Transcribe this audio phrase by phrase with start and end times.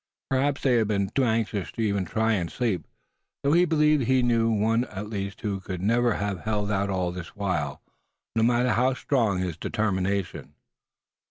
[0.31, 2.87] Perhaps they had been too anxious to even try and sleep;
[3.43, 6.89] though he believed he knew of one at least who could never have held out
[6.89, 7.83] all this while,
[8.35, 10.55] no matter how strong his determination.